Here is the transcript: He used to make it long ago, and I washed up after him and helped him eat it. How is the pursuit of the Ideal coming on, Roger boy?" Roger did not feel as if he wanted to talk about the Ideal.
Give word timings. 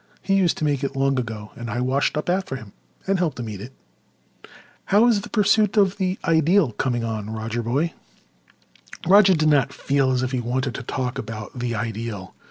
He 0.23 0.33
used 0.35 0.57
to 0.57 0.65
make 0.65 0.83
it 0.83 0.95
long 0.95 1.19
ago, 1.19 1.51
and 1.55 1.69
I 1.69 1.79
washed 1.79 2.17
up 2.17 2.27
after 2.27 2.55
him 2.55 2.73
and 3.05 3.19
helped 3.19 3.39
him 3.39 3.47
eat 3.49 3.61
it. 3.61 3.71
How 4.85 5.05
is 5.07 5.21
the 5.21 5.29
pursuit 5.29 5.77
of 5.77 5.97
the 5.97 6.17
Ideal 6.25 6.71
coming 6.71 7.03
on, 7.03 7.29
Roger 7.29 7.61
boy?" 7.61 7.93
Roger 9.07 9.35
did 9.35 9.49
not 9.49 9.71
feel 9.71 10.09
as 10.09 10.23
if 10.23 10.31
he 10.31 10.39
wanted 10.39 10.73
to 10.73 10.81
talk 10.81 11.19
about 11.19 11.51
the 11.59 11.75
Ideal. 11.75 12.33